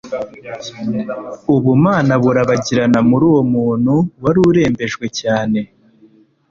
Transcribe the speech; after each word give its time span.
Ubumana 1.55 2.13
burabagirana 2.23 2.99
muri 3.09 3.23
uwo 3.29 3.41
muntu 3.53 3.93
wari 4.21 4.39
urembejwe 4.49 5.05
cyane, 5.19 5.59